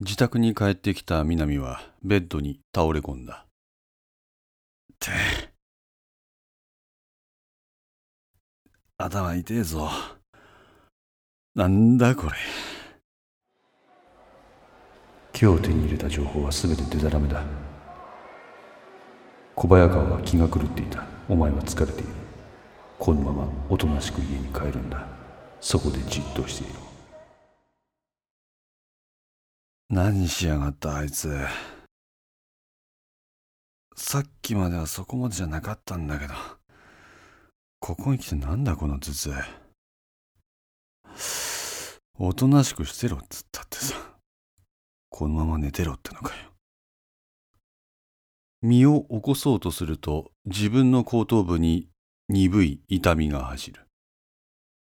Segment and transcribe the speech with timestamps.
[0.00, 3.46] 自宅に帰ってきた南はベッドに倒れ込んだ。
[4.98, 5.10] て、
[8.98, 9.88] 頭痛えぞ。
[11.54, 12.32] なんだこれ。
[15.40, 17.44] 今日手に入れた情報は全てデタラメだ。
[19.54, 21.04] 小早川は気が狂っていた。
[21.28, 22.08] お前は疲れている。
[22.98, 25.06] このままおとなしく家に帰るんだ。
[25.60, 26.83] そこでじっとしている。
[29.94, 31.32] 何しやがったあいつ。
[33.94, 36.34] さっきまではそこまでじゃなかったんだけど。
[37.78, 39.32] ここに来てなんだこの頭痛。
[42.18, 43.94] おとなしくしてろっつったってさ。
[45.10, 46.50] このまま寝てろってのかよ。
[48.62, 51.86] 身を起こそうとすると自分の後頭部に
[52.28, 53.86] 鈍い痛みが走る。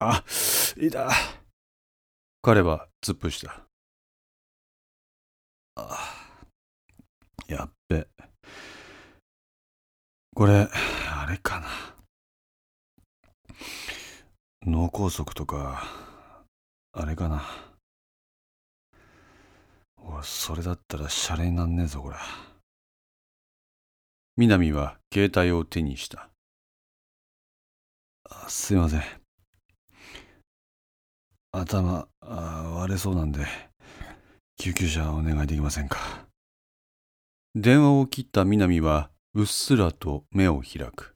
[0.00, 0.22] あ、
[0.76, 1.08] いた。
[2.42, 3.67] 彼は突っ伏した。
[7.46, 8.06] やっべ。
[10.34, 10.68] これ、
[11.10, 11.68] あれかな。
[14.66, 15.82] 脳梗塞とか、
[16.92, 17.42] あれかな。
[19.96, 22.16] おそれだったらシャレになんねえぞ、これ。
[24.36, 26.30] 南は携帯を手にした。
[28.48, 29.02] すいません。
[31.50, 33.46] 頭割れそうなんで、
[34.60, 36.26] 救急車お願いできませんか？
[37.54, 41.14] 電話を切った南はうっすらと目を開く。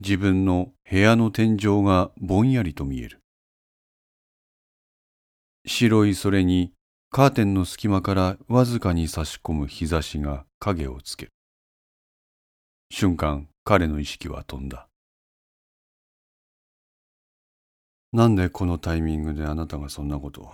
[0.00, 3.20] 自分の部屋の天井がぼんやりと見える。
[5.66, 6.74] 白いそれに
[7.10, 11.32] カーテンの隙間からわずかに差し込む日差しが影をつける。
[12.92, 14.88] 瞬間彼の意識は飛んだ。
[18.12, 20.52] なんでこのタイミングであなたがそんなことを？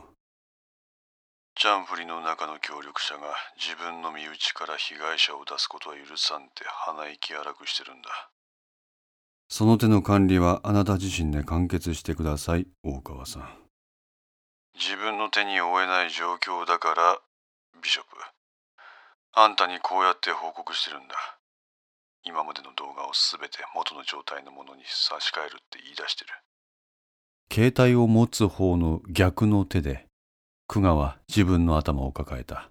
[1.58, 8.10] チャンフリの中の協力者が自分の身内から被害者を出すことは許さんって鼻息荒くしてるんだ。
[9.48, 13.48] その手の管理はあなた自身で完結してください、大川さん。
[14.74, 17.18] 自分の手に負えない状況だから、
[17.82, 18.10] ビショップ。
[19.32, 21.14] あんたにこうやって報告してるんだ。
[22.22, 26.32] 今までの動画をすべて元の状態のものに差し替えるって言い出してる。
[27.50, 30.05] 携帯を持つ方の逆の手で
[30.68, 32.70] 久我は自分の頭を抱えた。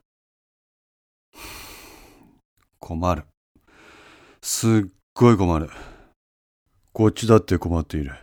[2.80, 3.24] 困る。
[4.42, 5.70] すっごい困る。
[6.92, 8.14] こっちだって困っている。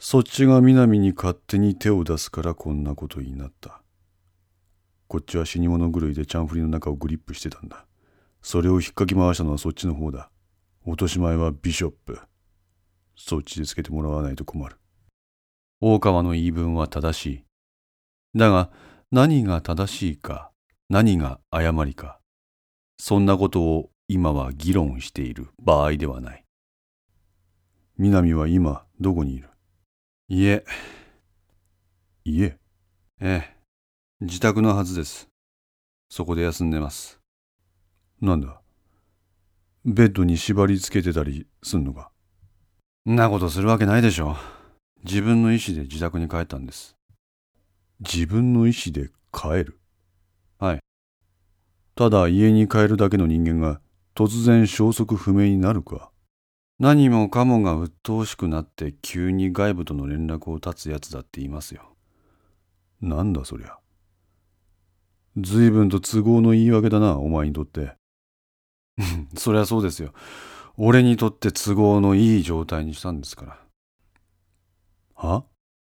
[0.00, 3.82] そっちが南に勝手に手を出すからこんなことになった。
[5.06, 7.86] こっちは死に物狂いでチャンフリの中をグリップしてたんだ。
[8.42, 10.28] それを引っかき回したのはそっちの方だ。
[10.84, 12.18] 落とし前はビショップ。
[13.16, 14.76] そっちでつけてもらわないと困る。
[15.80, 17.49] 大川の言い分は正しい。
[18.34, 18.70] だが
[19.10, 20.50] 何が正しいか
[20.88, 22.20] 何が誤りか
[22.98, 26.44] そんなことを今は議論している場合ではない。
[27.96, 29.48] 南は今どこにいる？
[30.28, 30.64] 家。
[32.24, 32.56] 家？
[33.20, 33.56] ええ。
[34.20, 35.28] 自宅のはずです。
[36.08, 37.20] そこで休んでます。
[38.20, 38.60] なんだ？
[39.84, 42.10] ベッドに縛り付けてたりすんのか？
[43.08, 44.36] んなことするわけないでしょ
[45.04, 46.96] 自分の意思で自宅に帰ったんです
[48.00, 49.78] 自分の意思で帰る
[50.58, 50.80] はい。
[51.94, 53.80] ただ家に帰るだけの人間が
[54.14, 56.10] 突然消息不明になるか。
[56.78, 61.94] 何もかもが鬱陶しくなって急に外部との連絡を絶つやつだって言いますよ。
[63.02, 63.76] なんだそりゃ。
[65.36, 67.96] 随分と都合の言い訳だな、お前にとって。
[69.36, 70.14] そりゃそうですよ。
[70.76, 73.58] 俺にとって都合のいい状態にしたんですから。
[75.14, 75.44] は？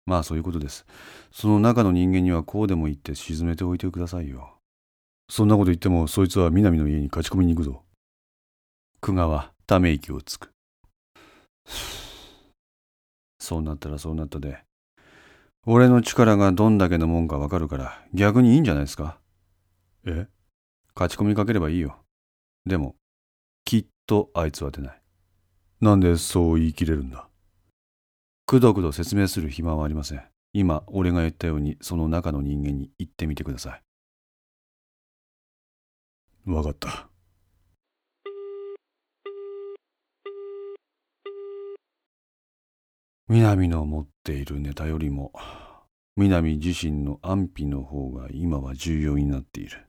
[0.06, 0.86] まあそういうことです。
[1.32, 4.56] その中の人間にはこうでも言って沈めておいてくださいよ。
[5.30, 7.84] そんなこと言ってもそいつは南の家に勝ち込みに行くぞ。
[9.00, 10.52] 久我はため息をつく。
[13.40, 14.64] そうなったらそうなったで。
[15.66, 19.20] 俺の力がどんだけのもんかわかるから逆にいいんじゃないですか。
[20.06, 20.28] え？
[20.96, 21.98] 勝ち込みかければいいよ。
[22.66, 22.96] でも、
[23.64, 25.02] きっとあいつは出ない。
[25.80, 27.28] なんでそう言い切れるんだ？
[28.52, 30.22] くどくど説明する暇はありません。
[30.52, 33.82] 今、俺が言ったように、その中の人間に言ってみてください。
[36.52, 37.08] わかった。
[43.30, 45.32] 南の持っているネタよりも、
[46.18, 49.88] 南自身の安否の方が今は重要になっている。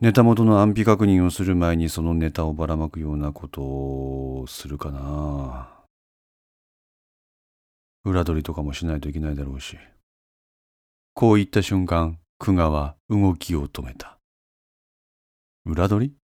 [0.00, 5.77] ネタ元の安否確認をする前にそのネタをばらまくようなことをするかな。
[8.08, 9.76] 裏取りとかもしないといけないだろうし。
[11.12, 14.18] こう言った瞬間、久我は動きを止めた。
[15.66, 16.12] 裏取り？
[16.12, 16.16] い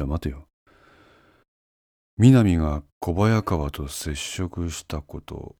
[0.00, 0.48] や、待てよ。
[2.16, 5.56] 南が小早川と接触したこと、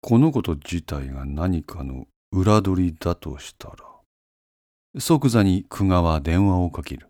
[0.00, 3.76] このこと自体が何かの裏取りだとしたら、
[5.00, 7.08] 即座に久我は電話をかける。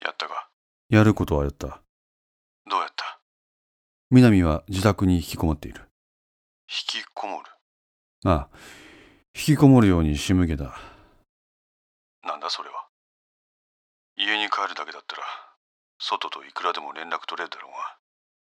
[0.00, 0.50] やったか
[0.94, 1.80] やることはやった。
[2.70, 3.18] どうやった？
[4.12, 5.80] 南は自宅に引きこもっている。
[6.68, 7.50] 引きこもる？
[8.26, 8.48] ああ、
[9.34, 10.78] 引きこもるように仕向けた。
[12.22, 12.86] なんだそれは？
[14.16, 15.22] 家に帰るだけだったら、
[15.98, 17.78] 外といくらでも連絡取れるだろうが。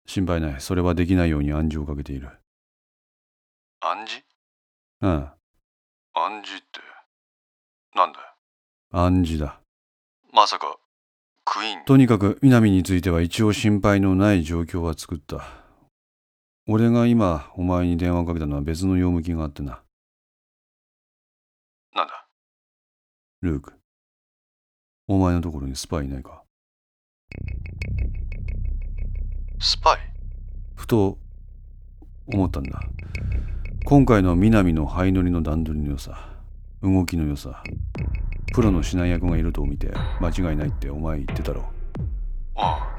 [0.06, 0.62] 心配ない。
[0.62, 2.30] それはできないように暗示をかけている。
[3.80, 4.24] 暗示？
[5.02, 5.34] あ
[6.14, 6.20] あ。
[6.28, 6.82] 暗示って、
[7.96, 8.26] なんだよ？
[8.92, 9.60] 暗示だ。
[10.32, 10.78] まさか、
[11.86, 15.48] とにかく南については一応心配のない状況は作った。
[16.68, 19.82] 俺が今お前に電話をかけたのは別の用向きがあってな。
[21.96, 22.28] なんだ？
[23.42, 23.74] ルーク。
[25.08, 26.44] お前のところにスパイいないか？
[29.60, 30.00] スパイ？
[30.76, 31.18] ふと
[32.28, 32.82] 思ったんだ。
[33.86, 36.37] 今回の南の灰乗りの段取りの良さ、
[36.84, 37.64] 動きの良さ、
[38.54, 39.92] プロの指南役がいると見て
[40.22, 41.66] 間違いないってお前言ってたろ。
[42.56, 42.98] ああ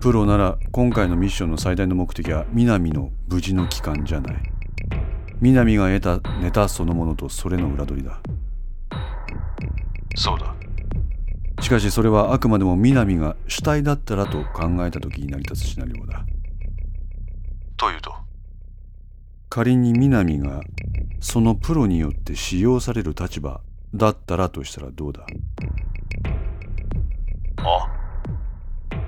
[0.00, 4.36] プロなら今回のミッションの最大の目的は南の無事の帰還じゃない。
[5.42, 8.20] 南が得たネタそのものとそれの裏取りだ。
[10.16, 10.54] そうだ。
[11.60, 16.24] しかしそれはあくまでも南が主体だったらと考えた時に成り立つシナリオだ。
[17.76, 18.14] というと？
[19.52, 20.60] 仮に南が
[21.18, 23.60] そのプロによって使用される立場
[23.92, 25.26] だったらとしたらどうだ？
[27.56, 27.90] あ。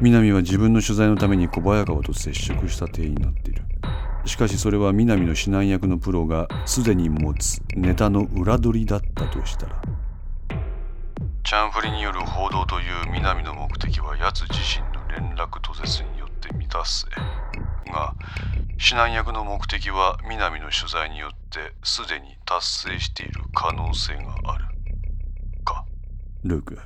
[0.00, 3.62] 南は自分の取材のために小早川と接触した体になっている。
[4.24, 9.80] しかしそれは南の指南役のプロがすでに持つネタの裏取りだったとしたら。
[11.44, 17.06] チャンフリによる報道という南の目的は奴自身の連絡途絶によって満たす
[17.92, 18.14] が
[18.70, 24.64] 指南役の目的は南の取材によってすでに達成している可能性がある
[25.64, 25.84] か。
[26.42, 26.78] ルーク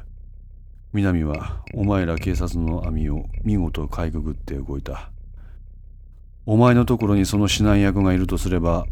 [0.92, 5.10] 南はお前ら警察の網を見事かいくぐって動いた。
[6.44, 8.86] お前のところにその指南役がいるとすれば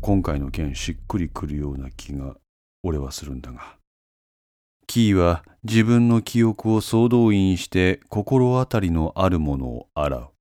[0.00, 2.36] 今回の件しっくりくるような気が
[2.82, 3.76] 俺はするんだが。
[4.86, 10.33] キーは自分の記憶を総動員して心当たりのあるものを洗う。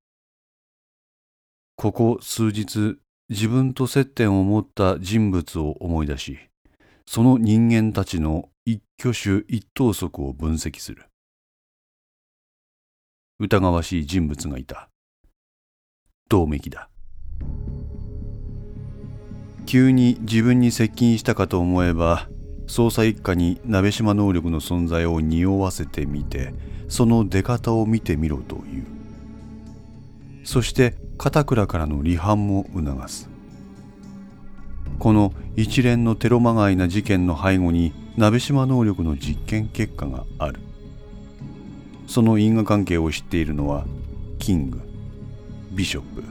[1.76, 2.98] ここ数日
[3.30, 6.40] 自分と接点を持った人物を思い出し
[7.06, 11.06] その人間たちの一挙手一投足を分析する。
[13.40, 14.90] 疑わしい人物がいた。
[16.30, 16.90] 銅メだ。
[19.66, 22.30] 急に自分に接近したかと思えば
[22.68, 26.54] 捜査一課に鍋島能力の存在を匂わせてみて
[26.88, 28.86] その出方を見てみろという。
[30.46, 33.30] そして片倉からの離反も促す。
[35.00, 40.60] この一連のテロまがいな事件の背後に鍋島能力の実験結果がある。
[42.08, 43.86] その因果関係を知っているのは
[44.38, 44.82] キング
[45.72, 46.26] ビショップ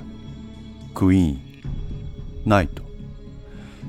[0.92, 1.40] クイーン
[2.44, 2.82] ナイト。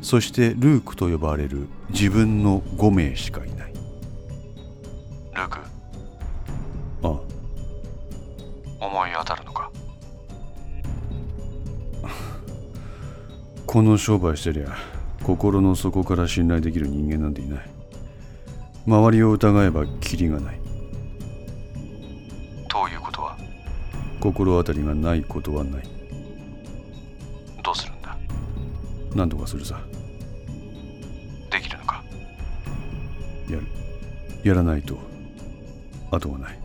[0.01, 3.72] そしてルークと呼ばれる自分の5名しかいない。
[13.73, 14.67] この商売してりゃ
[15.23, 17.59] 心の底から信頼できる人間なんていない。
[18.85, 20.59] 周りを疑えばキリがない。
[22.69, 23.35] ということは？
[24.19, 25.89] 心当たりがないことはない。
[27.63, 28.15] どうするんだ？
[29.15, 29.81] 何とかするさ。
[31.49, 32.03] できるのか？
[33.49, 33.63] やる。
[34.43, 34.99] やらないと
[36.11, 36.59] 後がない